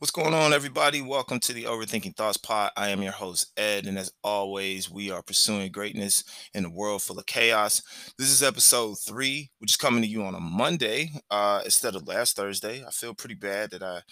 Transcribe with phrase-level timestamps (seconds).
[0.00, 1.02] What's going on, everybody?
[1.02, 2.70] Welcome to the Overthinking Thoughts Pod.
[2.76, 6.22] I am your host, Ed, and as always, we are pursuing greatness
[6.54, 7.82] in a world full of chaos.
[8.16, 12.06] This is episode three, which is coming to you on a Monday uh, instead of
[12.06, 12.84] last Thursday.
[12.86, 14.02] I feel pretty bad that I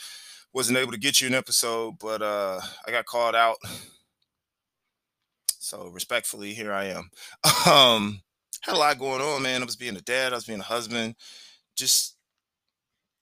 [0.52, 3.58] wasn't able to get you an episode, but uh, I got called out.
[5.60, 7.10] So, respectfully, here I am.
[7.70, 8.22] Um,
[8.62, 9.62] had a lot going on, man.
[9.62, 11.14] I was being a dad, I was being a husband,
[11.76, 12.15] just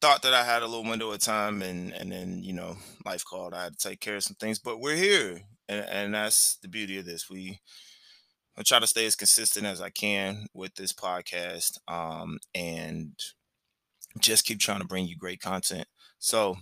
[0.04, 2.76] thought that I had a little window of time and and then you know
[3.06, 6.14] life called I had to take care of some things but we're here and, and
[6.14, 7.30] that's the beauty of this.
[7.30, 7.58] We
[8.58, 13.18] I try to stay as consistent as I can with this podcast um and
[14.20, 15.88] just keep trying to bring you great content.
[16.18, 16.58] So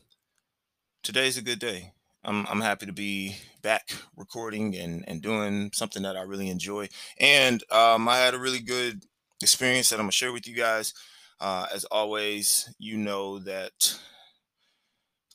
[1.03, 1.95] today's a good day.
[2.23, 6.91] I'm I'm happy to be back recording and and doing something that I really enjoy
[7.19, 9.03] and um I had a really good
[9.43, 10.95] experience that I'm gonna share with you guys
[11.41, 13.99] uh, as always, you know that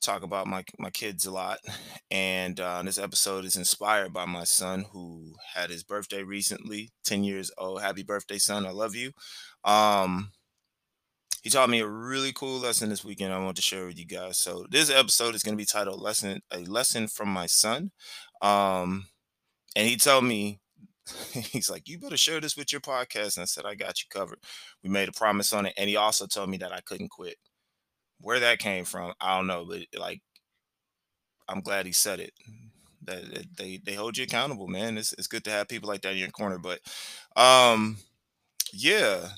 [0.01, 1.59] talk about my my kids a lot,
[2.11, 7.23] and uh, this episode is inspired by my son who had his birthday recently, ten
[7.23, 7.81] years old.
[7.81, 8.65] Happy birthday, son!
[8.65, 9.11] I love you.
[9.63, 10.31] Um,
[11.43, 13.33] he taught me a really cool lesson this weekend.
[13.33, 14.37] I want to share with you guys.
[14.37, 17.91] So this episode is going to be titled "Lesson: A Lesson from My Son,"
[18.41, 19.07] um,
[19.75, 20.59] and he told me
[21.33, 23.37] he's like, you better share this with your podcast.
[23.37, 24.39] And I said, I got you covered.
[24.83, 25.73] We made a promise on it.
[25.77, 27.37] And he also told me that I couldn't quit.
[28.21, 30.21] Where that came from, I don't know, but like,
[31.47, 32.33] I'm glad he said it.
[33.03, 34.97] That, they they hold you accountable, man.
[34.97, 36.59] It's it's good to have people like that in your corner.
[36.59, 36.79] But
[37.35, 37.97] um,
[38.73, 39.29] yeah,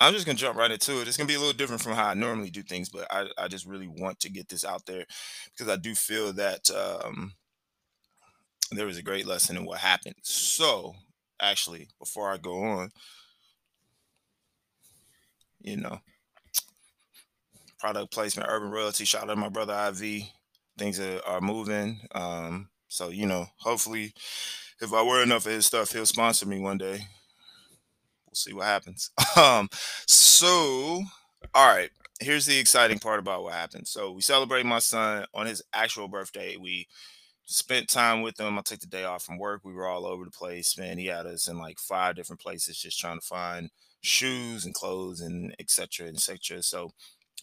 [0.00, 1.08] I'm just gonna jump right into it.
[1.08, 3.48] It's gonna be a little different from how I normally do things, but I I
[3.48, 5.04] just really want to get this out there
[5.56, 7.32] because I do feel that um
[8.76, 10.16] there was a great lesson in what happened.
[10.22, 10.94] So,
[11.40, 12.90] actually, before I go on,
[15.60, 15.98] you know,
[17.78, 20.24] product placement, urban royalty, shout out to my brother IV.
[20.76, 22.00] Things are, are moving.
[22.14, 24.12] Um, so, you know, hopefully,
[24.80, 27.06] if I wear enough of his stuff, he'll sponsor me one day.
[28.26, 29.10] We'll see what happens.
[29.36, 29.68] um,
[30.06, 31.02] so,
[31.54, 31.90] all right,
[32.20, 33.88] here's the exciting part about what happened.
[33.88, 36.56] So, we celebrate my son on his actual birthday.
[36.56, 36.86] We
[37.50, 38.58] spent time with him.
[38.58, 39.62] I took the day off from work.
[39.64, 40.98] We were all over the place, man.
[40.98, 43.70] He had us in like five different places just trying to find
[44.02, 46.08] shoes and clothes and etc.
[46.08, 46.62] etc.
[46.62, 46.92] So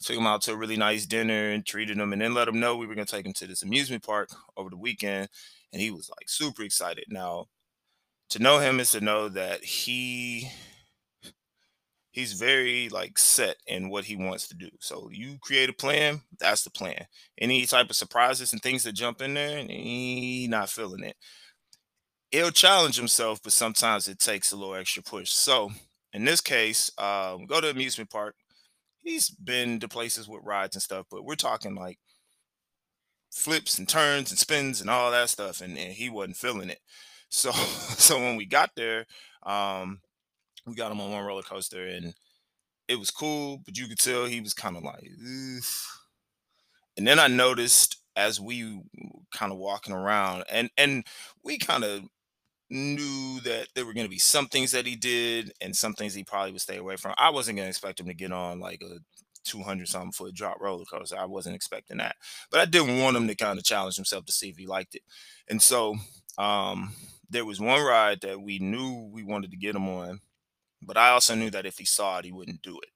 [0.03, 2.59] took him out to a really nice dinner and treated him and then let him
[2.59, 5.27] know we were gonna take him to this amusement park over the weekend.
[5.73, 7.05] And he was like super excited.
[7.09, 7.47] Now,
[8.29, 10.51] to know him is to know that he
[12.15, 14.69] he's very like set in what he wants to do.
[14.79, 17.07] So you create a plan, that's the plan.
[17.37, 21.17] Any type of surprises and things that jump in there, he not feeling it.
[22.31, 25.29] He'll challenge himself, but sometimes it takes a little extra push.
[25.31, 25.71] So
[26.13, 28.35] in this case, um, go to amusement park.
[29.01, 31.99] He's been to places with rides and stuff, but we're talking like
[33.29, 36.79] flips and turns and spins and all that stuff, and, and he wasn't feeling it.
[37.27, 39.05] So so when we got there,
[39.43, 39.99] um,
[40.65, 42.13] we got him on one roller coaster and
[42.87, 45.99] it was cool, but you could tell he was kind of like, Oof.
[46.97, 48.81] and then I noticed as we
[49.33, 51.03] kind of walking around, and and
[51.43, 52.03] we kind of
[52.69, 56.13] knew that there were going to be some things that he did and some things
[56.13, 57.13] he probably would stay away from.
[57.17, 58.97] I wasn't going to expect him to get on like a
[59.43, 61.17] 200 something foot drop roller coaster.
[61.17, 62.15] I wasn't expecting that,
[62.49, 64.95] but I didn't want him to kind of challenge himself to see if he liked
[64.95, 65.03] it.
[65.47, 65.95] And so
[66.37, 66.93] um,
[67.29, 70.21] there was one ride that we knew we wanted to get him on
[70.85, 72.89] but I also knew that if he saw it, he wouldn't do it.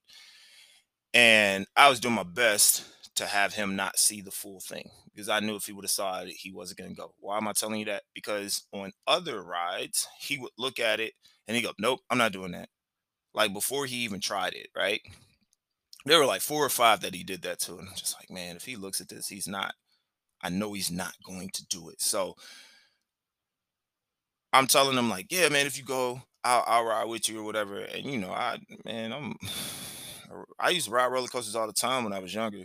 [1.12, 2.84] And I was doing my best
[3.16, 5.90] to have him not see the full thing because I knew if he would have
[5.90, 7.14] saw it, he wasn't going to go.
[7.18, 8.04] Why am I telling you that?
[8.14, 11.14] Because on other rides, he would look at it
[11.48, 12.68] and he go, "Nope, I'm not doing that."
[13.34, 15.00] Like before he even tried it, right?
[16.06, 18.30] There were like four or five that he did that to, and I'm just like,
[18.30, 19.74] man, if he looks at this, he's not.
[20.42, 22.00] I know he's not going to do it.
[22.00, 22.36] So
[24.52, 27.44] I'm telling him like, yeah, man, if you go, I'll, I'll ride with you or
[27.44, 27.80] whatever.
[27.80, 29.34] And you know, I man, I'm
[30.58, 32.64] I used to ride roller coasters all the time when I was younger,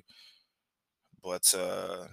[1.23, 2.07] but uh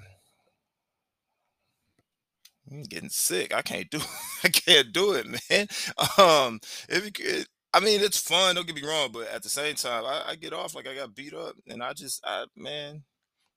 [2.71, 3.55] I'm getting sick.
[3.55, 4.01] I can't do
[4.45, 5.67] I can't do it, man.
[6.19, 8.55] Um, if you could, I mean, it's fun.
[8.55, 10.95] Don't get me wrong, but at the same time, I, I get off like I
[10.95, 13.05] got beat up, and I just, I man,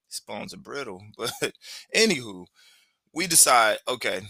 [0.10, 1.02] these bones are brittle.
[1.18, 1.32] But
[1.96, 2.46] anywho,
[3.14, 4.22] we decide, okay,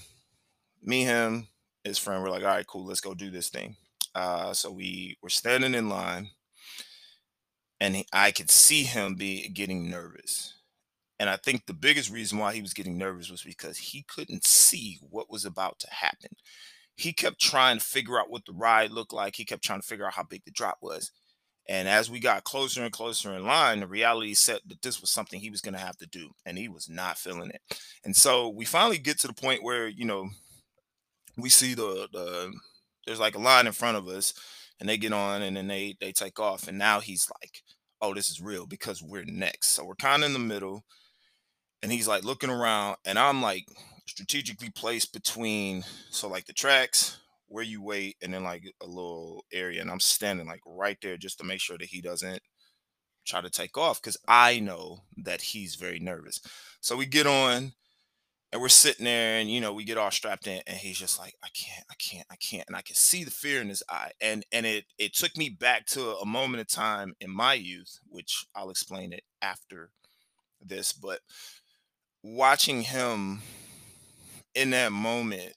[0.84, 1.48] me, him,
[1.86, 3.78] his friend were like, all right, cool, let's go do this thing.
[4.14, 6.30] Uh, so we were standing in line,
[7.80, 10.54] and he, I could see him be getting nervous.
[11.20, 14.46] And I think the biggest reason why he was getting nervous was because he couldn't
[14.46, 16.32] see what was about to happen.
[16.98, 19.36] He kept trying to figure out what the ride looked like.
[19.36, 21.12] He kept trying to figure out how big the drop was.
[21.68, 25.12] And as we got closer and closer in line, the reality set that this was
[25.12, 27.62] something he was going to have to do, and he was not feeling it.
[28.04, 30.30] And so we finally get to the point where you know
[31.38, 32.54] we see the the
[33.06, 34.34] there's like a line in front of us,
[34.80, 37.62] and they get on, and then they they take off, and now he's like,
[38.02, 40.84] "Oh, this is real because we're next." So we're kind of in the middle,
[41.82, 43.66] and he's like looking around, and I'm like
[44.08, 47.18] strategically placed between so like the tracks
[47.48, 51.18] where you wait and then like a little area and i'm standing like right there
[51.18, 52.40] just to make sure that he doesn't
[53.26, 56.40] try to take off because i know that he's very nervous
[56.82, 57.74] so we get on
[58.52, 61.20] and we're sitting there and you know we get all strapped in and he's just
[61.20, 63.84] like i can't i can't i can't and i can see the fear in his
[63.90, 67.54] eye and and it it took me back to a moment of time in my
[67.54, 69.90] youth which i'll explain it after
[70.62, 71.20] this but
[72.24, 73.42] watching him
[74.56, 75.54] in that moment,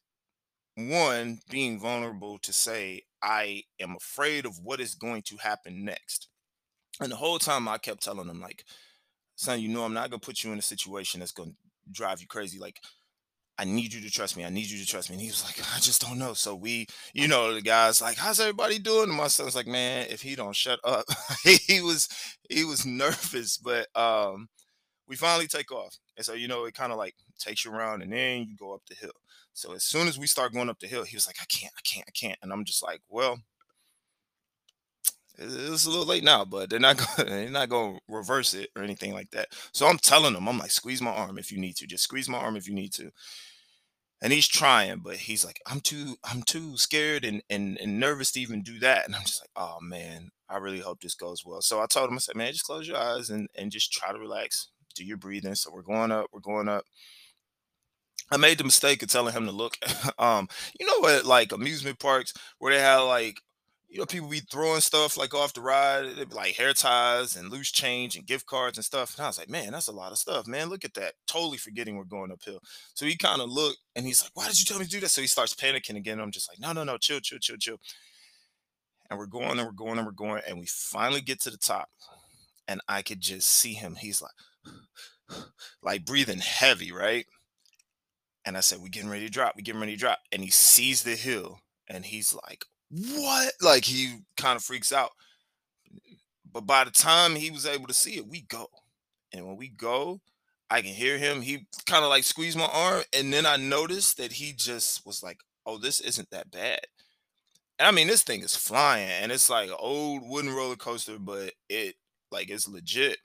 [0.77, 6.29] one being vulnerable to say, I am afraid of what is going to happen next.
[7.01, 8.65] And the whole time I kept telling him, like,
[9.37, 11.53] son, you know, I'm not gonna put you in a situation that's gonna
[11.93, 12.59] drive you crazy.
[12.59, 12.81] Like,
[13.59, 14.45] I need you to trust me.
[14.45, 15.15] I need you to trust me.
[15.15, 16.33] And he was like, I just don't know.
[16.35, 19.09] So we, you know, the guy's like, how's everybody doing?
[19.09, 21.07] And my son's like, man, if he don't shut up,
[21.45, 22.09] he was
[22.49, 24.49] he was nervous, but um
[25.09, 25.97] we finally take off.
[26.17, 28.75] And so, you know, it kind of like takes you around and then you go
[28.75, 29.13] up the hill.
[29.55, 31.73] So as soon as we start going up the hill, he was like, I can't,
[31.77, 32.39] I can't, I can't.
[32.43, 33.39] And I'm just like, well,
[35.39, 38.71] it's a little late now, but they're not going they're not going to reverse it
[38.77, 39.49] or anything like that.
[39.73, 41.87] So I'm telling them, I'm like, squeeze my arm if you need to.
[41.87, 43.11] Just squeeze my arm if you need to.
[44.21, 48.33] And he's trying, but he's like, I'm too, I'm too scared and and, and nervous
[48.33, 49.07] to even do that.
[49.07, 51.63] And I'm just like, oh man, I really hope this goes well.
[51.63, 54.13] So I told him, I said, man, just close your eyes and and just try
[54.13, 54.69] to relax
[54.99, 55.55] do your breathing.
[55.55, 56.85] So we're going up, we're going up.
[58.31, 59.77] I made the mistake of telling him to look.
[60.19, 60.49] um,
[60.79, 63.41] you know what, like amusement parks where they have like,
[63.89, 67.51] you know, people be throwing stuff like off the ride, be like hair ties and
[67.51, 69.17] loose change and gift cards and stuff.
[69.17, 70.69] And I was like, man, that's a lot of stuff, man.
[70.69, 71.15] Look at that.
[71.27, 72.61] Totally forgetting we're going uphill.
[72.93, 75.01] So he kind of looked and he's like, why did you tell me to do
[75.01, 75.09] that?
[75.09, 76.21] So he starts panicking again.
[76.21, 77.79] I'm just like, no, no, no, chill, chill, chill, chill.
[79.09, 80.43] And we're going and we're going and we're going.
[80.47, 81.89] And we finally get to the top.
[82.67, 83.95] And I could just see him.
[83.95, 84.75] He's like,
[85.83, 87.25] like breathing heavy, right?
[88.45, 90.19] And I said, We getting ready to drop, we getting ready to drop.
[90.31, 93.53] And he sees the hill and he's like, What?
[93.61, 95.11] Like he kind of freaks out.
[96.51, 98.69] But by the time he was able to see it, we go.
[99.33, 100.21] And when we go,
[100.71, 101.43] I can hear him.
[101.43, 103.03] He kind of like squeezed my arm.
[103.13, 106.81] And then I noticed that he just was like, Oh, this isn't that bad.
[107.79, 111.19] And I mean, this thing is flying and it's like an old wooden roller coaster,
[111.19, 111.95] but it
[112.31, 113.19] like it's legit.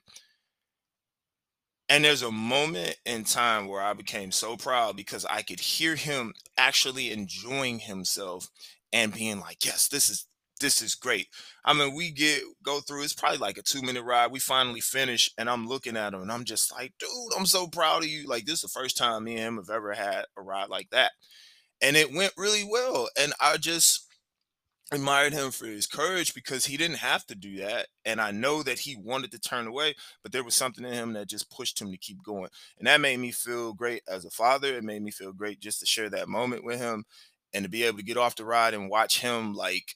[1.88, 5.96] And there's a moment in time where I became so proud because I could hear
[5.96, 8.48] him actually enjoying himself
[8.92, 10.26] and being like, "Yes, this is
[10.60, 11.28] this is great."
[11.64, 13.02] I mean, we get go through.
[13.04, 14.30] It's probably like a two minute ride.
[14.32, 17.66] We finally finish, and I'm looking at him, and I'm just like, "Dude, I'm so
[17.68, 20.24] proud of you!" Like this is the first time me and him have ever had
[20.36, 21.12] a ride like that,
[21.82, 23.08] and it went really well.
[23.18, 24.06] And I just
[24.92, 27.88] admired him for his courage because he didn't have to do that.
[28.04, 31.12] And I know that he wanted to turn away, but there was something in him
[31.14, 32.48] that just pushed him to keep going.
[32.78, 34.74] And that made me feel great as a father.
[34.74, 37.04] It made me feel great just to share that moment with him
[37.54, 39.94] and to be able to get off the ride and watch him like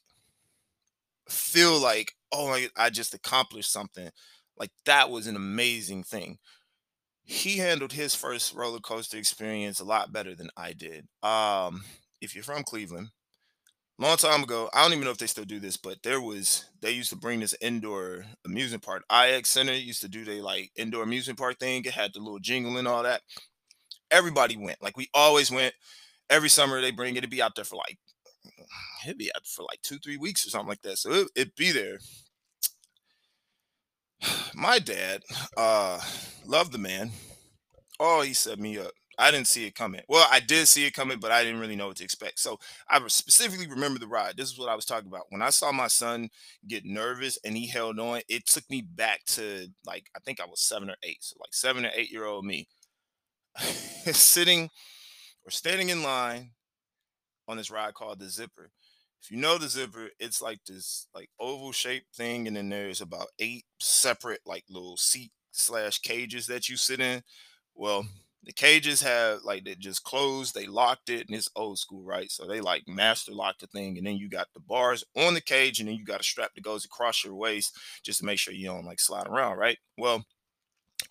[1.27, 4.09] feel like, oh, I just accomplished something.
[4.57, 6.37] Like that was an amazing thing.
[7.23, 11.07] He handled his first roller coaster experience a lot better than I did.
[11.21, 11.83] Um,
[12.21, 13.09] if you're from Cleveland,
[13.99, 16.65] long time ago, I don't even know if they still do this, but there was
[16.81, 19.03] they used to bring this indoor amusement park.
[19.13, 21.83] IX Center used to do they like indoor amusement park thing.
[21.85, 23.21] It had the little jingle and all that.
[24.09, 24.81] Everybody went.
[24.81, 25.75] Like we always went.
[26.29, 27.19] Every summer they bring it.
[27.19, 27.97] It'd be out there for like
[29.05, 30.97] it'd be out for like two, three weeks or something like that.
[30.97, 31.99] So it, it'd be there.
[34.53, 35.23] My dad,
[35.57, 35.99] uh,
[36.45, 37.11] loved the man.
[37.99, 38.91] Oh, he set me up.
[39.17, 40.01] I didn't see it coming.
[40.07, 42.39] Well, I did see it coming, but I didn't really know what to expect.
[42.39, 42.57] So
[42.89, 44.37] I specifically remember the ride.
[44.37, 45.25] This is what I was talking about.
[45.27, 46.29] When I saw my son
[46.65, 50.45] get nervous and he held on, it took me back to like I think I
[50.45, 51.17] was seven or eight.
[51.19, 52.69] So like seven or eight year old me
[53.59, 54.69] sitting
[55.45, 56.51] or standing in line
[57.47, 58.71] on this ride called the Zipper.
[59.21, 63.01] If you know the Zipper, it's like this like oval shaped thing, and then there's
[63.01, 67.21] about eight separate like little seat slash cages that you sit in.
[67.75, 68.05] Well,
[68.43, 72.31] the cages have like they just closed, they locked it, and it's old school, right?
[72.31, 75.41] So they like master locked the thing, and then you got the bars on the
[75.41, 78.39] cage, and then you got a strap that goes across your waist just to make
[78.39, 79.77] sure you don't like slide around, right?
[79.97, 80.23] Well,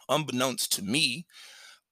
[0.08, 1.26] unbeknownst to me,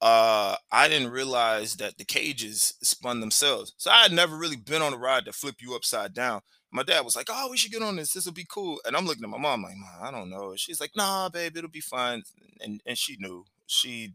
[0.01, 3.75] uh, I didn't realize that the cages spun themselves.
[3.79, 6.43] So I had never really been on a ride that flip you upside down.
[6.71, 8.13] My dad was like, "Oh, we should get on this.
[8.13, 10.55] This will be cool." And I'm looking at my mom like, "Mom, I don't know."
[10.57, 12.23] She's like, "Nah, babe, it'll be fine."
[12.61, 13.45] And and she knew.
[13.67, 14.15] She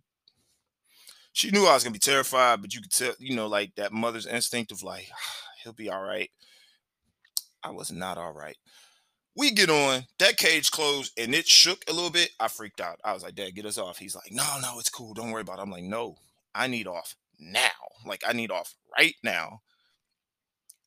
[1.33, 3.93] she knew I was gonna be terrified, but you could tell, you know, like that
[3.93, 5.09] mother's instinct of like,
[5.63, 6.29] he'll be all right.
[7.63, 8.57] I was not all right.
[9.35, 12.31] We get on, that cage closed and it shook a little bit.
[12.39, 12.99] I freaked out.
[13.03, 13.97] I was like, Dad, get us off.
[13.97, 15.13] He's like, No, no, it's cool.
[15.13, 15.61] Don't worry about it.
[15.61, 16.17] I'm like, No,
[16.53, 17.69] I need off now.
[18.05, 19.61] Like, I need off right now.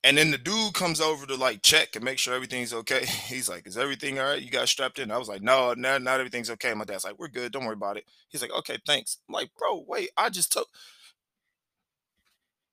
[0.04, 3.06] And then the dude comes over to like check and make sure everything's okay.
[3.26, 4.42] He's like, "Is everything all right?
[4.42, 7.18] You got strapped in?" I was like, "No, not, not everything's okay." My dad's like,
[7.18, 7.52] "We're good.
[7.52, 10.68] Don't worry about it." He's like, "Okay, thanks." I'm like, "Bro, wait, I just took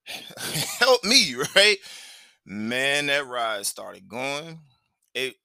[0.79, 1.77] help me, right?"
[2.45, 4.59] Man, that ride started going.
[5.13, 5.35] It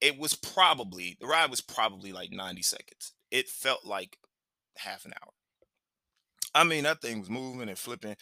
[0.00, 3.12] it was probably the ride was probably like 90 seconds.
[3.30, 4.16] It felt like
[4.76, 5.32] half an hour.
[6.54, 8.16] I mean, that thing was moving and flipping.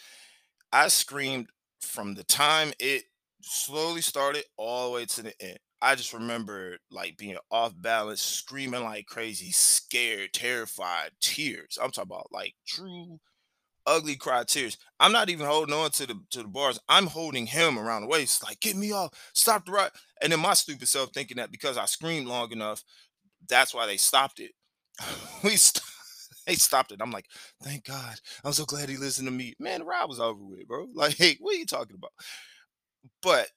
[0.71, 1.47] I screamed
[1.81, 3.03] from the time it
[3.41, 5.59] slowly started all the way to the end.
[5.81, 11.77] I just remember like being off balance, screaming like crazy, scared, terrified, tears.
[11.81, 13.19] I'm talking about like true
[13.87, 14.77] ugly cry tears.
[14.99, 16.79] I'm not even holding on to the to the bars.
[16.89, 19.91] I'm holding him around the waist, like get me off, stop the ride.
[20.21, 22.83] And then my stupid self thinking that because I screamed long enough,
[23.49, 24.51] that's why they stopped it.
[25.43, 25.83] we st-
[26.47, 27.01] they stopped it.
[27.01, 27.27] I'm like,
[27.63, 28.15] thank God.
[28.43, 29.53] I'm so glad he listened to me.
[29.59, 30.87] Man, the ride was over with, bro.
[30.95, 32.11] Like, hey, what are you talking about?
[33.21, 33.49] But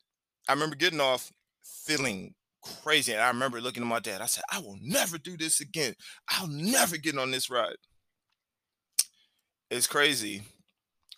[0.48, 1.32] I remember getting off
[1.62, 3.12] feeling crazy.
[3.12, 4.20] And I remember looking at my dad.
[4.22, 5.94] I said, I will never do this again.
[6.30, 7.76] I'll never get on this ride.
[9.70, 10.42] It's crazy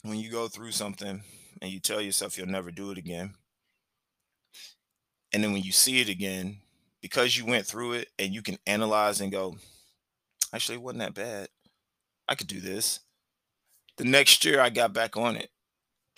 [0.03, 1.23] when you go through something
[1.63, 3.33] and you tell yourself you'll never do it again.
[5.33, 6.59] And then when you see it again,
[7.01, 9.57] because you went through it and you can analyze and go,
[10.53, 11.49] actually, it wasn't that bad.
[12.29, 13.01] I could do this.
[13.97, 15.49] The next year, I got back on it.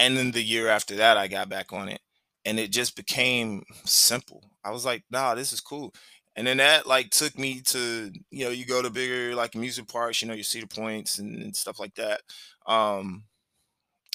[0.01, 2.01] And then the year after that, I got back on it.
[2.45, 4.43] And it just became simple.
[4.65, 5.95] I was like, nah, this is cool.
[6.37, 9.87] And then that like took me to, you know, you go to bigger like music
[9.89, 12.23] parks, you know, you Cedar Points and, and stuff like that.
[12.67, 13.25] Um,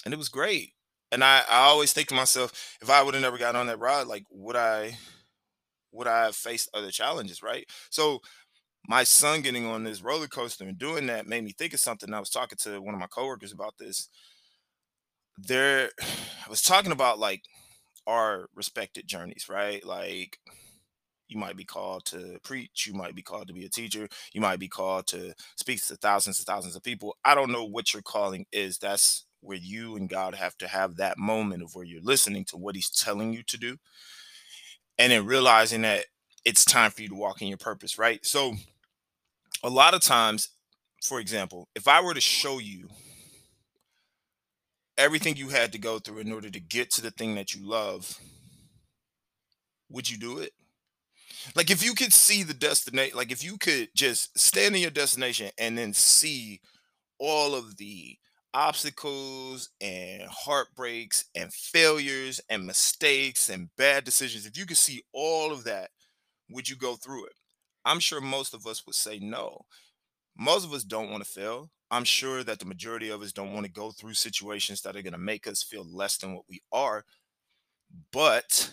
[0.06, 0.74] and it was great.
[1.12, 3.80] And I, I always think to myself, if I would have never got on that
[3.80, 4.98] ride, like would I
[5.92, 7.66] would I have faced other challenges, right?
[7.90, 8.20] So
[8.88, 12.14] my son getting on this roller coaster and doing that made me think of something.
[12.14, 14.10] I was talking to one of my coworkers about this.
[15.38, 17.44] There, I was talking about like
[18.08, 19.86] our respected journeys, right?
[19.86, 20.40] Like
[21.30, 24.42] you might be called to preach, you might be called to be a teacher, you
[24.42, 27.16] might be called to speak to thousands and thousands of people.
[27.24, 28.78] I don't know what your calling is.
[28.78, 32.58] That's where you and God have to have that moment of where you're listening to
[32.58, 33.78] what he's telling you to do
[34.98, 36.06] and then realizing that
[36.46, 38.26] it's time for you to walk in your purpose, right?
[38.26, 38.56] So
[39.64, 40.50] a lot of times,
[41.04, 42.90] for example, if I were to show you
[44.98, 47.66] everything you had to go through in order to get to the thing that you
[47.66, 48.20] love,
[49.90, 50.52] would you do it?
[51.56, 54.92] Like if you could see the destination, like if you could just stand in your
[54.92, 56.62] destination and then see
[57.20, 58.18] all of the
[58.54, 65.52] obstacles and heartbreaks and failures and mistakes and bad decisions, if you could see all
[65.52, 65.92] of that,
[66.50, 67.34] would you go through it?
[67.86, 69.66] I'm sure most of us would say no.
[70.38, 71.70] Most of us don't want to fail.
[71.92, 75.02] I'm sure that the majority of us don't want to go through situations that are
[75.02, 77.04] going to make us feel less than what we are.
[78.12, 78.72] But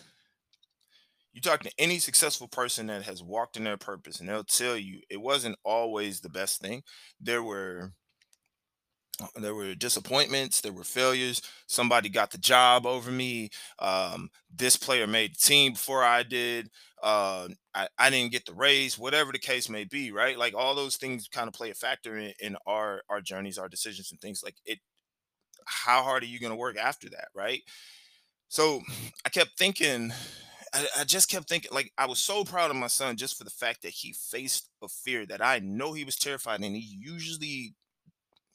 [1.37, 4.75] you talk to any successful person that has walked in their purpose, and they'll tell
[4.75, 6.83] you it wasn't always the best thing.
[7.21, 7.93] There were
[9.35, 11.43] there were disappointments there were failures.
[11.67, 13.51] Somebody got the job over me.
[13.79, 16.71] Um, this player made the team before i did.
[17.03, 20.39] Uh, I, I didn't get the raise whatever the case may be right?
[20.39, 23.69] Like all those things kind of play a factor in, in our our journeys our
[23.69, 24.43] decisions and things.
[24.43, 24.79] Like it
[25.67, 27.61] how hard are you going to work after that right?
[28.49, 28.81] So
[29.27, 30.13] i kept thinking
[30.77, 33.45] I, I just kept thinking like i was so proud of my son just for
[33.45, 36.99] the fact that he faced a fear that i know he was terrified and he
[37.01, 37.75] usually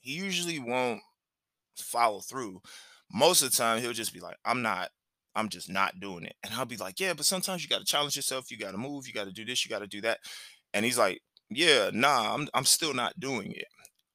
[0.02, 1.02] he usually won't
[1.78, 2.62] follow through.
[3.12, 4.90] Most of the time, he'll just be like, I'm not,
[5.36, 6.36] I'm just not doing it.
[6.44, 8.52] And I'll be like, yeah, but sometimes you got to challenge yourself.
[8.52, 9.08] You got to move.
[9.08, 9.64] You got to do this.
[9.64, 10.20] You got to do that.
[10.74, 13.68] And he's like, yeah, nah, I'm, I'm still not doing it.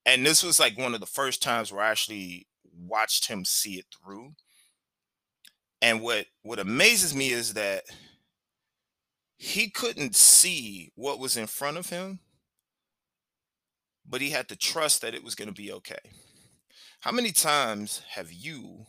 [0.04, 3.74] And this was like one of the first times where I actually watched him see
[3.74, 4.32] it through.
[5.82, 7.84] And what what amazes me is that
[9.36, 12.20] he couldn't see what was in front of him
[14.08, 15.98] but he had to trust that it was going to be okay.
[17.00, 18.86] How many times have you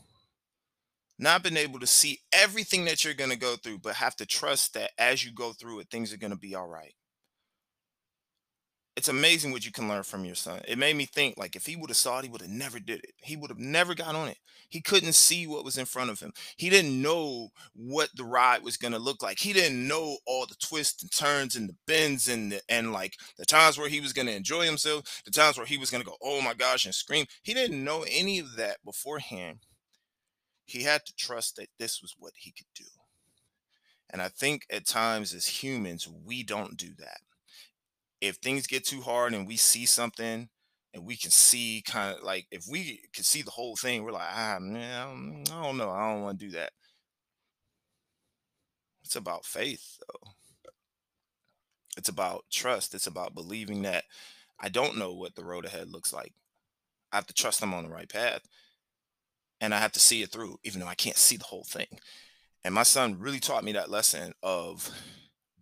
[1.19, 4.25] not been able to see everything that you're going to go through, but have to
[4.25, 6.93] trust that as you go through it, things are going to be all right?
[8.97, 10.59] It's amazing what you can learn from your son.
[10.67, 12.79] It made me think like if he would have saw it, he would have never
[12.79, 13.13] did it.
[13.21, 14.39] He would have never got on it.
[14.69, 16.33] He couldn't see what was in front of him.
[16.57, 19.37] He didn't know what the ride was gonna look like.
[19.37, 23.17] He didn't know all the twists and turns and the bends and the, and like
[23.37, 26.17] the times where he was gonna enjoy himself, the times where he was gonna go,
[26.23, 27.27] oh my gosh, and scream.
[27.43, 29.59] He didn't know any of that beforehand.
[30.65, 32.89] He had to trust that this was what he could do.
[34.09, 37.19] And I think at times as humans, we don't do that
[38.21, 40.49] if things get too hard and we see something
[40.93, 44.11] and we can see kind of like if we can see the whole thing, we're
[44.11, 46.71] like, ah, man, I don't know, I don't want to do that.
[49.03, 50.31] It's about faith, though.
[51.97, 52.93] It's about trust.
[52.93, 54.03] It's about believing that
[54.59, 56.33] I don't know what the road ahead looks like.
[57.11, 58.41] I have to trust I'm on the right path
[59.61, 61.87] and I have to see it through, even though I can't see the whole thing.
[62.63, 64.91] And my son really taught me that lesson of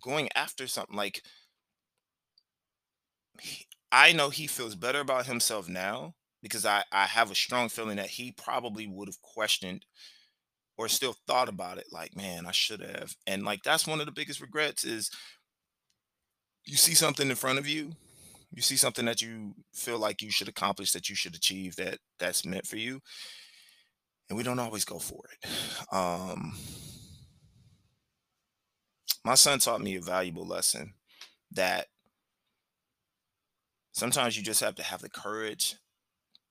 [0.02, 1.22] going after something like
[3.40, 7.68] he- I know he feels better about himself now because I, I have a strong
[7.68, 9.86] feeling that he probably would have questioned
[10.78, 13.16] or still thought about it like, man, I should have.
[13.26, 15.10] And like that's one of the biggest regrets is
[16.64, 17.92] you see something in front of you,
[18.52, 21.98] you see something that you feel like you should accomplish, that you should achieve, that
[22.18, 23.00] that's meant for you,
[24.28, 25.48] and we don't always go for it.
[25.94, 26.52] Um,
[29.24, 30.94] my son taught me a valuable lesson
[31.52, 31.88] that
[33.96, 35.76] sometimes you just have to have the courage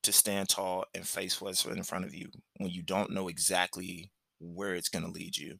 [0.02, 4.12] to stand tall and face what's in front of you when you don't know exactly
[4.40, 5.58] where it's going to lead you.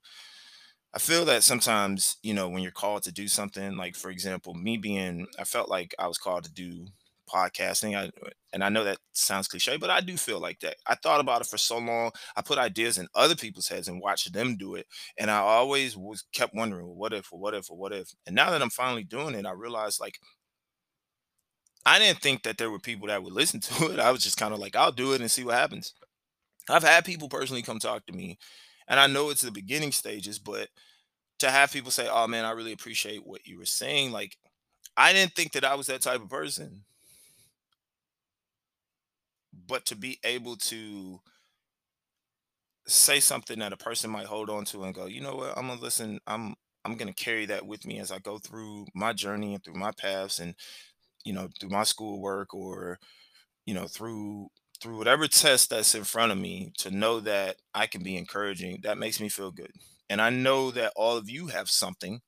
[0.94, 4.54] I feel that sometimes, you know, when you're called to do something, like for example,
[4.54, 6.88] me being, I felt like I was called to do
[7.32, 7.96] podcasting.
[7.96, 8.12] I,
[8.54, 10.78] and I know that sounds cliche, but I do feel like that.
[10.88, 12.12] I thought about it for so long.
[12.36, 14.88] I put ideas in other people's heads and watched them do it.
[15.20, 18.10] And I always was kept wondering, well, what if, what if, what if?
[18.26, 20.18] And now that I'm finally doing it, I realized like
[21.86, 24.00] I didn't think that there were people that would listen to it.
[24.00, 25.94] I was just kind of like, I'll do it and see what happens.
[26.70, 28.40] I've had people personally come talk to me,
[28.88, 30.70] and I know it's the beginning stages, but
[31.40, 34.38] to have people say, "Oh man, I really appreciate what you were saying," like
[34.98, 36.86] I didn't think that I was that type of person,
[39.68, 41.20] but to be able to
[42.88, 45.68] say something that a person might hold on to and go, you know what, I'm
[45.68, 46.20] gonna listen.
[46.28, 49.74] I'm I'm gonna carry that with me as I go through my journey and through
[49.76, 50.54] my paths and
[51.26, 53.00] you know through my schoolwork or
[53.66, 54.50] you know through
[54.82, 58.80] through whatever test that's in front of me to know that I can be encouraging
[58.84, 59.72] that makes me feel good.
[60.10, 62.22] And I know that all of you have something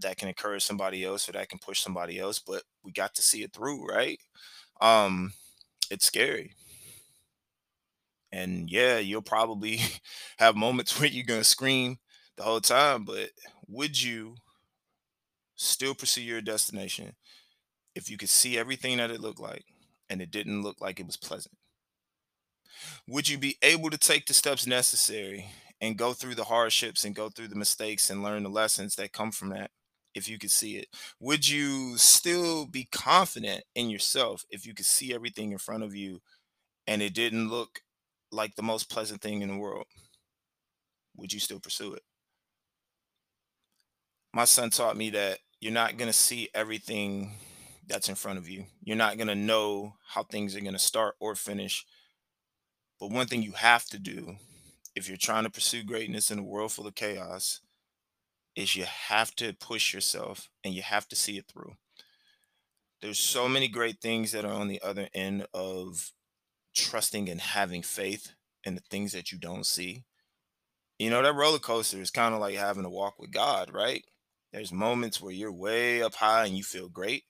[0.00, 3.22] that can encourage somebody else or that can push somebody else but we got to
[3.22, 4.20] see it through right?
[4.80, 5.32] Um
[5.90, 6.54] it's scary.
[8.32, 9.80] And yeah you'll probably
[10.38, 11.98] have moments where you're gonna scream
[12.36, 13.30] the whole time but
[13.68, 14.36] would you
[15.56, 17.14] still pursue your destination
[17.94, 19.64] if you could see everything that it looked like
[20.10, 21.56] and it didn't look like it was pleasant?
[23.08, 25.46] Would you be able to take the steps necessary
[25.80, 29.12] and go through the hardships and go through the mistakes and learn the lessons that
[29.12, 29.70] come from that
[30.14, 30.88] if you could see it?
[31.20, 35.94] Would you still be confident in yourself if you could see everything in front of
[35.94, 36.20] you
[36.86, 37.80] and it didn't look
[38.30, 39.86] like the most pleasant thing in the world?
[41.16, 42.02] Would you still pursue it?
[44.32, 47.32] My son taught me that you're not going to see everything
[47.88, 48.64] that's in front of you.
[48.82, 51.84] You're not going to know how things are going to start or finish.
[52.98, 54.36] But one thing you have to do
[54.94, 57.60] if you're trying to pursue greatness in a world full of chaos
[58.54, 61.74] is you have to push yourself and you have to see it through.
[63.02, 66.12] There's so many great things that are on the other end of
[66.74, 68.32] trusting and having faith
[68.64, 70.04] in the things that you don't see.
[70.98, 74.04] You know, that roller coaster is kind of like having a walk with God, right?
[74.52, 77.24] There's moments where you're way up high and you feel great.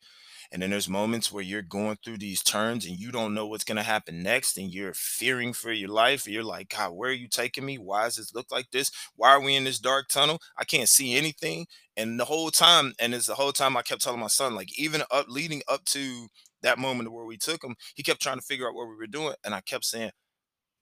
[0.54, 3.64] And then there's moments where you're going through these turns and you don't know what's
[3.64, 6.28] going to happen next and you're fearing for your life.
[6.28, 7.76] You're like, God, where are you taking me?
[7.76, 8.92] Why does this look like this?
[9.16, 10.38] Why are we in this dark tunnel?
[10.56, 11.66] I can't see anything.
[11.96, 14.78] And the whole time, and it's the whole time I kept telling my son, like,
[14.78, 16.28] even up leading up to
[16.62, 19.08] that moment where we took him, he kept trying to figure out what we were
[19.08, 19.34] doing.
[19.44, 20.12] And I kept saying,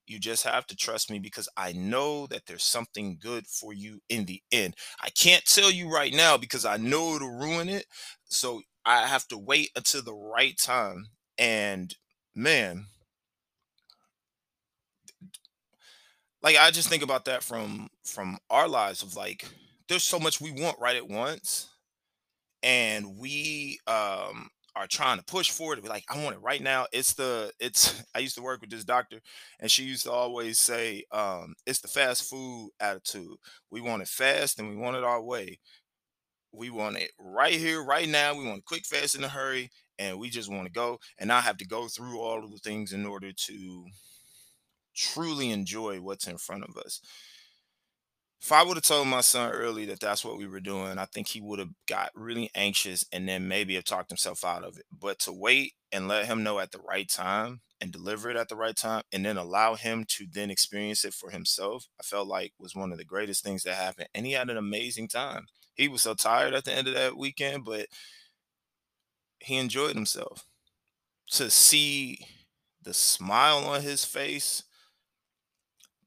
[0.06, 4.00] you just have to trust me because I know that there's something good for you
[4.11, 4.74] in the end.
[5.00, 7.87] I can't tell you right now because I know it'll ruin it.
[8.24, 11.06] So I have to wait until the right time.
[11.38, 11.94] And
[12.34, 12.86] man,
[16.42, 19.46] like I just think about that from from our lives of like
[19.88, 21.68] there's so much we want right at once
[22.62, 26.86] and we um are trying to push forward we're like i want it right now
[26.92, 29.20] it's the it's i used to work with this doctor
[29.60, 33.36] and she used to always say um it's the fast food attitude
[33.70, 35.58] we want it fast and we want it our way
[36.52, 40.18] we want it right here right now we want quick fast in a hurry and
[40.18, 42.92] we just want to go and not have to go through all of the things
[42.92, 43.86] in order to
[44.94, 47.00] truly enjoy what's in front of us.
[48.40, 51.04] If I would have told my son early that that's what we were doing, I
[51.04, 54.76] think he would have got really anxious and then maybe have talked himself out of
[54.78, 54.84] it.
[54.90, 58.48] But to wait and let him know at the right time and deliver it at
[58.48, 62.28] the right time and then allow him to then experience it for himself, I felt
[62.28, 64.08] like was one of the greatest things that happened.
[64.14, 65.46] And he had an amazing time.
[65.74, 67.88] He was so tired at the end of that weekend, but
[69.40, 70.46] he enjoyed himself.
[71.32, 72.26] To see
[72.82, 74.64] the smile on his face,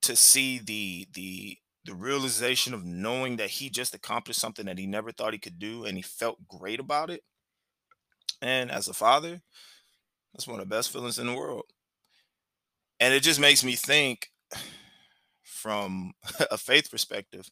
[0.01, 4.87] to see the the the realization of knowing that he just accomplished something that he
[4.87, 7.21] never thought he could do and he felt great about it.
[8.41, 9.41] And as a father,
[10.35, 11.63] that's one of the best feelings in the world.
[12.99, 14.29] And it just makes me think
[15.43, 16.11] from
[16.51, 17.49] a faith perspective.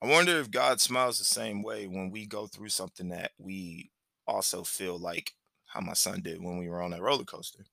[0.00, 3.90] I wonder if God smiles the same way when we go through something that we
[4.28, 5.32] also feel like
[5.66, 7.64] how my son did when we were on that roller coaster.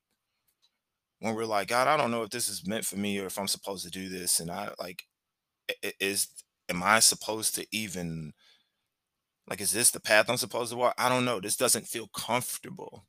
[1.19, 3.37] When we're like, God, I don't know if this is meant for me or if
[3.37, 4.39] I'm supposed to do this.
[4.39, 5.03] And I like,
[5.99, 6.29] is,
[6.67, 8.33] am I supposed to even,
[9.47, 10.95] like, is this the path I'm supposed to walk?
[10.97, 11.39] I don't know.
[11.39, 13.05] This doesn't feel comfortable.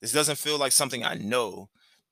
[0.00, 1.68] This doesn't feel like something I know.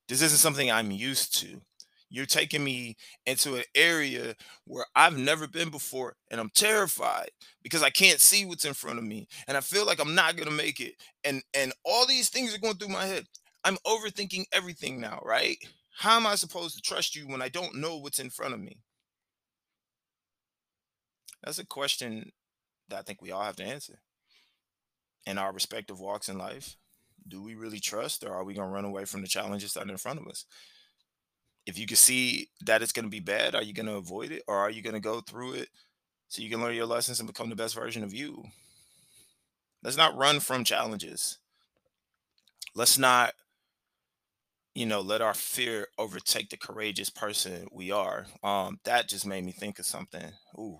[0.07, 1.61] This isn't something I'm used to.
[2.09, 2.97] You're taking me
[3.27, 7.29] into an area where I've never been before, and I'm terrified
[7.61, 10.35] because I can't see what's in front of me, and I feel like I'm not
[10.35, 10.95] gonna make it.
[11.23, 13.27] And and all these things are going through my head.
[13.63, 15.57] I'm overthinking everything now, right?
[15.91, 18.59] How am I supposed to trust you when I don't know what's in front of
[18.59, 18.79] me?
[21.43, 22.31] That's a question
[22.89, 23.99] that I think we all have to answer
[25.25, 26.78] in our respective walks in life.
[27.29, 29.91] Do we really trust, or are we gonna run away from the challenges that are
[29.91, 30.45] in front of us?
[31.69, 34.31] if you can see that it's going to be bad, are you going to avoid
[34.31, 35.69] it or are you going to go through it
[36.27, 38.43] so you can learn your lessons and become the best version of you?
[39.83, 41.37] Let's not run from challenges.
[42.73, 43.33] Let's not,
[44.73, 48.25] you know, let our fear overtake the courageous person we are.
[48.43, 50.25] Um, that just made me think of something.
[50.57, 50.79] Ooh,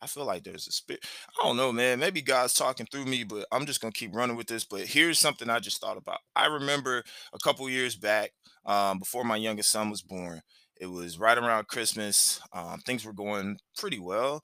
[0.00, 1.04] I feel like there's a spirit.
[1.40, 1.98] I don't know, man.
[1.98, 4.64] Maybe God's talking through me, but I'm just gonna keep running with this.
[4.64, 6.18] But here's something I just thought about.
[6.36, 8.30] I remember a couple years back,
[8.64, 10.40] um, before my youngest son was born.
[10.80, 12.40] It was right around Christmas.
[12.52, 14.42] Um, things were going pretty well.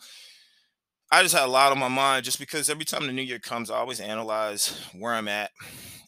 [1.10, 3.38] I just had a lot on my mind just because every time the new year
[3.38, 5.52] comes, I always analyze where I'm at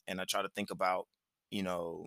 [0.08, 1.06] and I try to think about,
[1.50, 2.06] you know,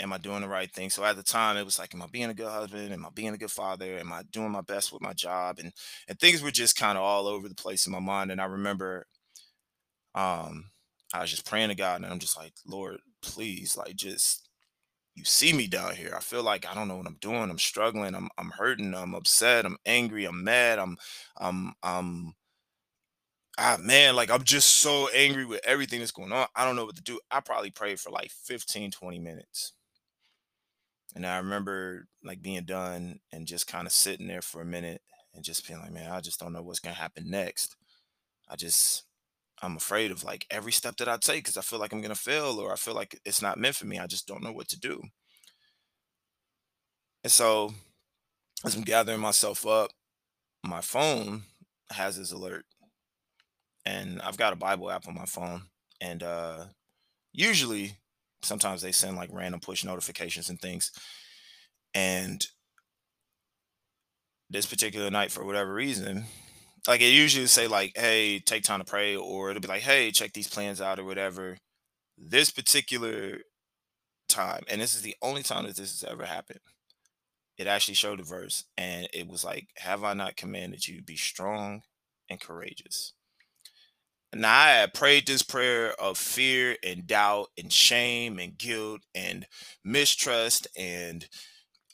[0.00, 0.90] am I doing the right thing?
[0.90, 2.92] So at the time, it was like, am I being a good husband?
[2.92, 3.98] Am I being a good father?
[3.98, 5.58] Am I doing my best with my job?
[5.58, 5.72] And
[6.08, 8.30] and things were just kind of all over the place in my mind.
[8.30, 9.06] And I remember,
[10.14, 10.70] um,
[11.14, 14.48] I was just praying to God, and I'm just like, Lord, please, like, just
[15.14, 16.14] you see me down here.
[16.16, 17.50] I feel like I don't know what I'm doing.
[17.50, 18.14] I'm struggling.
[18.14, 18.94] I'm I'm hurting.
[18.94, 19.66] I'm upset.
[19.66, 20.24] I'm angry.
[20.26, 20.78] I'm mad.
[20.78, 20.98] I'm
[21.38, 22.34] I'm I'm
[23.58, 26.46] ah man, like I'm just so angry with everything that's going on.
[26.54, 27.20] I don't know what to do.
[27.30, 29.72] I probably prayed for like 15, 20 minutes.
[31.14, 35.02] And I remember like being done and just kind of sitting there for a minute
[35.34, 37.76] and just being like, man, I just don't know what's gonna happen next.
[38.48, 39.04] I just
[39.62, 42.14] I'm afraid of like every step that I take because I feel like I'm gonna
[42.14, 43.98] fail or I feel like it's not meant for me.
[43.98, 45.02] I just don't know what to do.
[47.24, 47.72] And so
[48.64, 49.90] as I'm gathering myself up,
[50.64, 51.44] my phone
[51.92, 52.66] has this alert.
[53.84, 55.62] And I've got a Bible app on my phone.
[56.00, 56.66] And uh
[57.32, 57.96] usually
[58.42, 60.92] sometimes they send like random push notifications and things.
[61.94, 62.46] And
[64.50, 66.24] this particular night, for whatever reason,
[66.86, 70.10] like it usually say like, "Hey, take time to pray," or it'll be like, "Hey,
[70.10, 71.58] check these plans out," or whatever.
[72.18, 73.40] This particular
[74.28, 76.60] time, and this is the only time that this has ever happened.
[77.58, 81.02] It actually showed a verse, and it was like, "Have I not commanded you to
[81.02, 81.82] be strong
[82.30, 83.14] and courageous?"
[84.34, 89.46] Now I had prayed this prayer of fear and doubt and shame and guilt and
[89.84, 91.26] mistrust and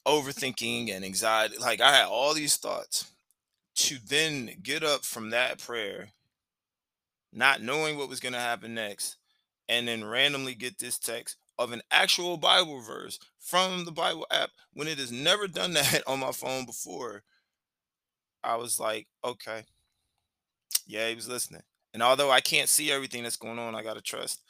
[0.06, 1.58] overthinking and anxiety.
[1.58, 3.10] Like I had all these thoughts
[3.76, 6.08] to then get up from that prayer,
[7.32, 9.16] not knowing what was going to happen next,
[9.68, 14.50] and then randomly get this text of an actual Bible verse from the Bible app
[14.72, 17.22] when it has never done that on my phone before.
[18.42, 19.62] I was like, okay,
[20.86, 21.62] yeah, he was listening.
[21.94, 24.42] And although I can't see everything that's going on, I got to trust.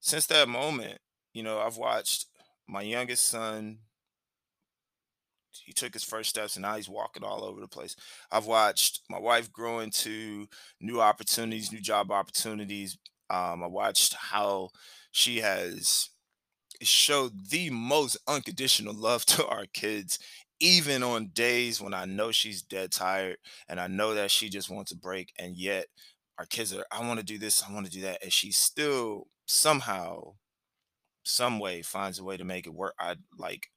[0.00, 0.98] Since that moment,
[1.32, 2.26] you know, I've watched
[2.68, 3.78] my youngest son.
[5.64, 7.96] He took his first steps and now he's walking all over the place.
[8.30, 10.46] I've watched my wife grow into
[10.80, 12.98] new opportunities, new job opportunities.
[13.30, 14.70] Um, I watched how
[15.10, 16.10] she has
[16.82, 20.18] showed the most unconditional love to our kids
[20.62, 24.68] even on days when I know she's dead tired and I know that she just
[24.68, 25.86] wants a break and yet
[26.40, 28.22] our kids are, I want to do this, I want to do that.
[28.22, 30.32] And she still somehow,
[31.22, 32.94] some way finds a way to make it work.
[32.98, 33.68] I like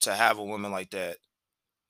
[0.00, 1.18] to have a woman like that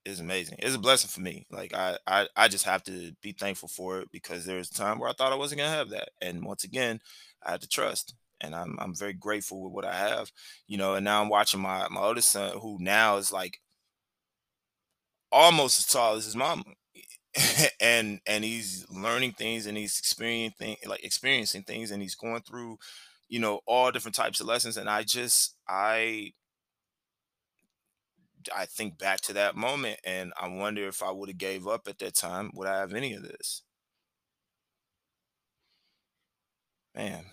[0.05, 0.57] is amazing.
[0.59, 1.47] It's a blessing for me.
[1.49, 4.75] Like I, I, I just have to be thankful for it because there was a
[4.75, 6.99] time where I thought I wasn't gonna have that, and once again,
[7.45, 10.33] I had to trust, and I'm, I'm very grateful with what I have,
[10.67, 10.95] you know.
[10.95, 13.61] And now I'm watching my my oldest son, who now is like
[15.33, 16.65] almost as tall as his mom,
[17.81, 22.79] and and he's learning things and he's experiencing like experiencing things, and he's going through,
[23.29, 24.77] you know, all different types of lessons.
[24.77, 26.33] And I just I
[28.55, 31.89] I think back to that moment and I wonder if I would have gave up
[31.89, 33.63] at that time, would I have any of this?
[36.95, 37.25] Man,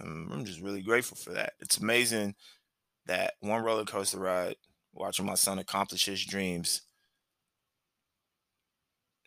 [0.00, 1.54] I'm just really grateful for that.
[1.60, 2.34] It's amazing
[3.06, 4.56] that one roller coaster ride,
[4.94, 6.82] watching my son accomplish his dreams,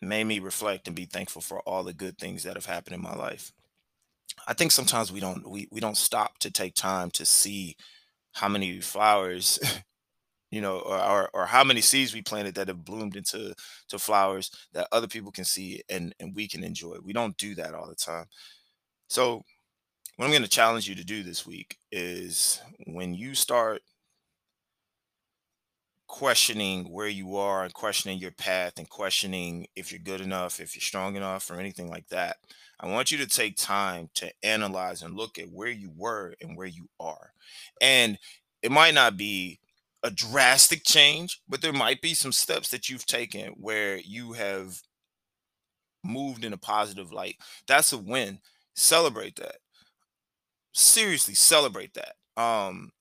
[0.00, 3.02] made me reflect and be thankful for all the good things that have happened in
[3.02, 3.52] my life.
[4.46, 7.76] I think sometimes we don't we, we don't stop to take time to see
[8.32, 9.58] how many flowers
[10.50, 13.54] you know, or, or or how many seeds we planted that have bloomed into
[13.88, 16.96] to flowers that other people can see and and we can enjoy.
[17.02, 18.26] We don't do that all the time.
[19.08, 19.42] So
[20.16, 23.82] what I'm going to challenge you to do this week is when you start
[26.06, 30.74] questioning where you are and questioning your path and questioning if you're good enough, if
[30.74, 32.36] you're strong enough, or anything like that,
[32.78, 36.56] I want you to take time to analyze and look at where you were and
[36.56, 37.32] where you are.
[37.80, 38.18] And
[38.62, 39.60] it might not be
[40.02, 44.82] a drastic change, but there might be some steps that you've taken where you have
[46.04, 47.36] moved in a positive light.
[47.66, 48.38] That's a win.
[48.74, 49.56] Celebrate that.
[50.72, 52.14] Seriously, celebrate that.
[52.40, 52.92] Um,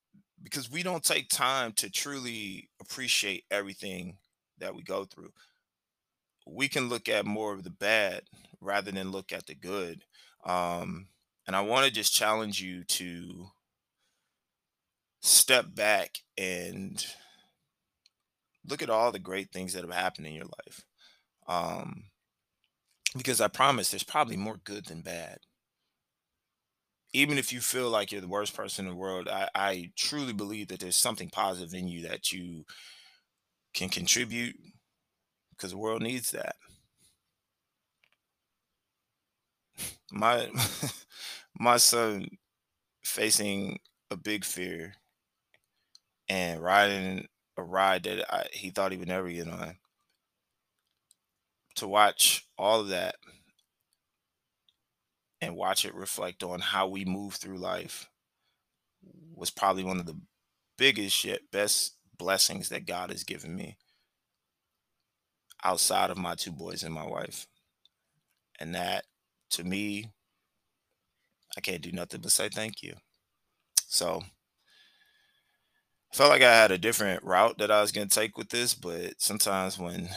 [0.45, 4.15] because we don't take time to truly appreciate everything
[4.59, 5.31] that we go through.
[6.45, 8.21] We can look at more of the bad
[8.61, 10.03] rather than look at the good.
[10.45, 11.07] Um,
[11.47, 13.47] and I want to just challenge you to
[15.21, 17.03] step back and
[18.69, 20.85] look at all the great things that have happened in your life.
[21.47, 22.03] Um,
[23.17, 25.39] because I promise there's probably more good than bad.
[27.15, 30.33] Even if you feel like you're the worst person in the world, I, I truly
[30.33, 32.65] believe that there's something positive in you that you
[33.73, 34.55] can contribute
[35.51, 36.55] because the world needs that.
[40.11, 40.49] My
[41.59, 42.27] my son
[43.03, 43.79] facing
[44.11, 44.95] a big fear
[46.29, 49.77] and riding a ride that I, he thought he would never get on.
[51.75, 53.15] To watch all of that
[55.65, 58.07] watch it reflect on how we move through life
[59.33, 60.19] was probably one of the
[60.77, 63.75] biggest yet best blessings that God has given me
[65.63, 67.47] outside of my two boys and my wife.
[68.59, 69.05] And that
[69.51, 70.11] to me,
[71.57, 72.93] I can't do nothing but say thank you.
[73.87, 74.21] So
[76.13, 78.49] I felt like I had a different route that I was going to take with
[78.49, 80.09] this, but sometimes when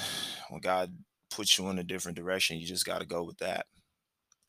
[0.51, 0.93] when God
[1.31, 3.65] puts you in a different direction, you just got to go with that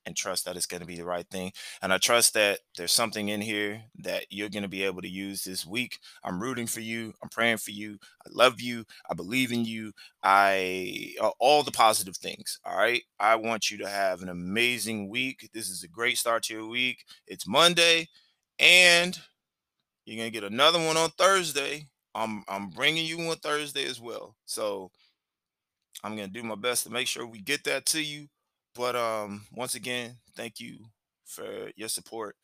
[0.06, 1.52] and trust that it's going to be the right thing.
[1.82, 5.08] And I trust that there's something in here that you're going to be able to
[5.10, 6.00] use this week.
[6.24, 7.14] I'm rooting for you.
[7.22, 7.98] I'm praying for you.
[8.26, 8.86] I love you.
[9.10, 9.92] I believe in you.
[10.24, 12.60] I all the positive things.
[12.66, 13.04] All right.
[13.20, 15.50] I want you to have an amazing week.
[15.54, 17.04] This is a great start to your week.
[17.28, 18.08] It's Monday
[18.58, 19.18] and
[20.06, 21.88] you're gonna get another one on Thursday.
[22.16, 24.36] I'm I'm bringing you one Thursday as well.
[24.46, 24.92] So
[26.04, 28.28] I'm gonna do my best to make sure we get that to you.
[28.80, 30.78] But um, once again, thank you
[31.26, 32.38] for your support.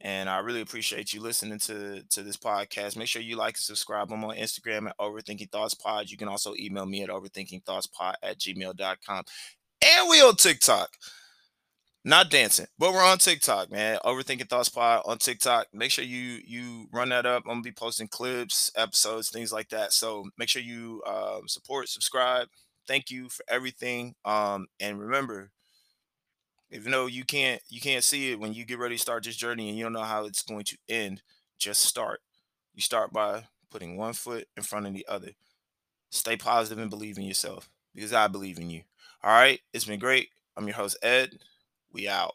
[0.00, 2.96] And I really appreciate you listening to, to this podcast.
[2.96, 4.12] Make sure you like and subscribe.
[4.12, 6.08] I'm on Instagram at Overthinking Thoughts Pod.
[6.08, 9.24] You can also email me at overthinkingthoughtspod at gmail.com.
[9.84, 10.90] And we on TikTok.
[12.04, 13.98] Not dancing, but we're on TikTok, man.
[14.04, 15.66] Overthinking Thoughts Pod on TikTok.
[15.74, 17.42] Make sure you you run that up.
[17.46, 19.92] I'm gonna be posting clips, episodes, things like that.
[19.92, 22.46] So make sure you uh, support, subscribe.
[22.86, 24.14] Thank you for everything.
[24.24, 25.50] Um, and remember,
[26.70, 29.36] even though you can't you can't see it when you get ready to start this
[29.36, 31.22] journey and you don't know how it's going to end,
[31.58, 32.20] just start.
[32.74, 35.30] You start by putting one foot in front of the other.
[36.10, 38.82] Stay positive and believe in yourself because I believe in you.
[39.22, 40.28] All right, it's been great.
[40.56, 41.38] I'm your host Ed.
[41.92, 42.34] We out.